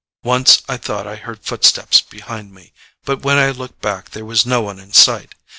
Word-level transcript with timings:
Once 0.23 0.63
I 0.67 0.77
thought 0.77 1.05
I 1.05 1.15
heard 1.15 1.43
footsteps 1.45 2.01
behind 2.01 2.53
me, 2.55 2.73
but 3.05 3.21
when 3.21 3.37
I 3.37 3.51
looked 3.51 3.81
back 3.83 4.09
there 4.09 4.25
was 4.25 4.47
no 4.47 4.59
one 4.61 4.79
in 4.79 4.91
sight. 4.93 5.35